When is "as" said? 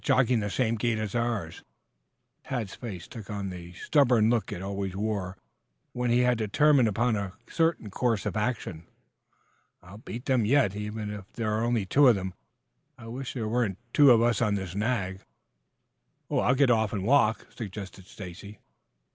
0.97-1.13